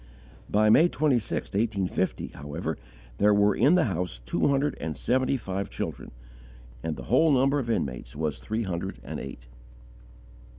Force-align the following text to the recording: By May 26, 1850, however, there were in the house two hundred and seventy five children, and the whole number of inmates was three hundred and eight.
By 0.49 0.71
May 0.71 0.89
26, 0.89 1.49
1850, 1.49 2.29
however, 2.29 2.75
there 3.19 3.35
were 3.35 3.55
in 3.55 3.75
the 3.75 3.83
house 3.83 4.19
two 4.25 4.47
hundred 4.47 4.75
and 4.81 4.97
seventy 4.97 5.37
five 5.37 5.69
children, 5.69 6.09
and 6.81 6.95
the 6.95 7.03
whole 7.03 7.31
number 7.31 7.59
of 7.59 7.69
inmates 7.69 8.15
was 8.15 8.39
three 8.39 8.63
hundred 8.63 8.99
and 9.03 9.19
eight. 9.19 9.45